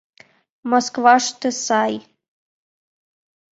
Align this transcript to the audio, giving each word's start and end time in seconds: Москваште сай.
Москваште 0.71 1.49
сай. 1.65 1.93